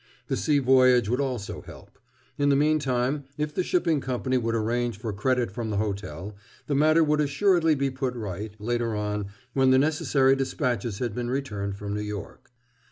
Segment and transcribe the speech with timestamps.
[0.29, 1.99] The sea voyage would also help.
[2.39, 6.35] In the meantime, if the shipping company would arrange for credit from the hotel,
[6.65, 11.29] the matter would assuredly be put right, later on, when the necessary despatches had been
[11.29, 12.49] returned from New York.